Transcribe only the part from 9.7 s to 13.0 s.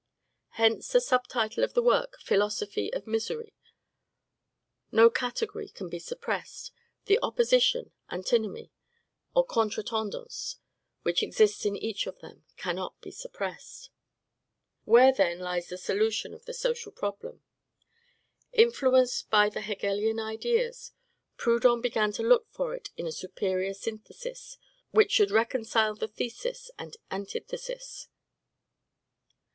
tendance, which exists in each of them, cannot